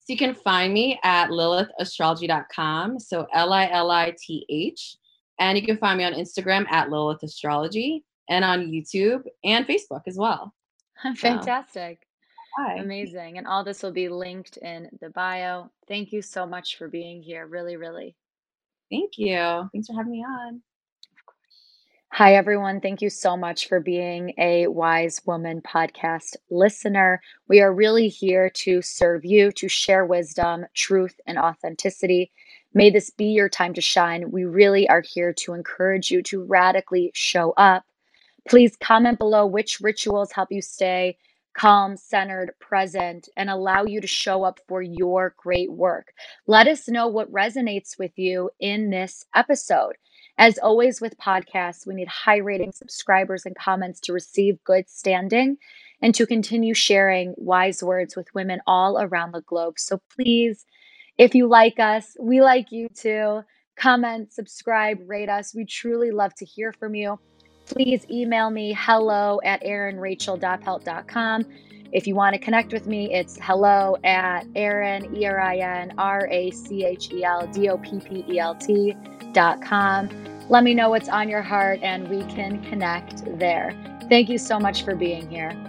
[0.00, 4.96] So you can find me at lilithastrology.com so l-i-l-i-t-h
[5.38, 10.02] and you can find me on Instagram at Lilith Astrology and on YouTube and Facebook
[10.06, 10.54] as well.
[11.16, 12.00] Fantastic.
[12.56, 13.38] So, Amazing.
[13.38, 15.70] And all this will be linked in the bio.
[15.86, 17.46] Thank you so much for being here.
[17.46, 18.16] Really, really.
[18.90, 19.68] Thank you.
[19.72, 20.62] Thanks for having me on.
[22.12, 22.80] Hi, everyone.
[22.80, 27.20] Thank you so much for being a Wise Woman podcast listener.
[27.48, 32.32] We are really here to serve you, to share wisdom, truth, and authenticity.
[32.74, 34.30] May this be your time to shine.
[34.30, 37.84] We really are here to encourage you to radically show up.
[38.48, 41.16] Please comment below which rituals help you stay
[41.58, 46.12] calm, centered, present, and allow you to show up for your great work.
[46.46, 49.96] Let us know what resonates with you in this episode.
[50.38, 55.56] As always with podcasts, we need high rating subscribers and comments to receive good standing
[56.00, 59.80] and to continue sharing wise words with women all around the globe.
[59.80, 60.64] So please
[61.18, 63.42] if you like us, we like you too.
[63.76, 65.54] Comment, subscribe, rate us.
[65.54, 67.18] We truly love to hear from you.
[67.66, 71.44] Please email me hello at erinracheldoppelt.com.
[71.90, 75.94] If you want to connect with me, it's hello at Erin, E R I N
[75.98, 78.96] R A C H E L D O P P E L T
[79.32, 80.08] dot com.
[80.48, 83.74] Let me know what's on your heart and we can connect there.
[84.08, 85.67] Thank you so much for being here.